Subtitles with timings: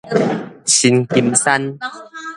[0.65, 1.77] 新金山